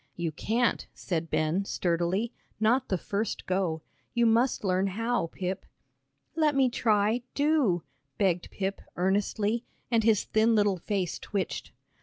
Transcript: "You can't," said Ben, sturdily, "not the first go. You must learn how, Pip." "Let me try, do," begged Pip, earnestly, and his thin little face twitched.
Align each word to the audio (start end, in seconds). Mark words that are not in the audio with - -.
"You 0.15 0.31
can't," 0.31 0.87
said 0.95 1.29
Ben, 1.29 1.63
sturdily, 1.63 2.31
"not 2.59 2.87
the 2.87 2.97
first 2.97 3.45
go. 3.45 3.83
You 4.15 4.25
must 4.25 4.63
learn 4.63 4.87
how, 4.87 5.27
Pip." 5.27 5.63
"Let 6.35 6.55
me 6.55 6.69
try, 6.71 7.21
do," 7.35 7.83
begged 8.17 8.49
Pip, 8.49 8.81
earnestly, 8.95 9.63
and 9.91 10.03
his 10.03 10.23
thin 10.23 10.55
little 10.55 10.77
face 10.77 11.19
twitched. 11.19 11.71